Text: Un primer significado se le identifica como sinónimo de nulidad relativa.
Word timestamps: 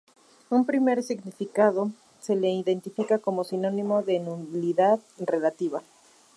Un 0.49 0.65
primer 0.65 1.03
significado 1.03 1.91
se 2.19 2.35
le 2.35 2.49
identifica 2.49 3.19
como 3.19 3.43
sinónimo 3.43 4.01
de 4.01 4.17
nulidad 4.19 4.99
relativa. 5.19 5.83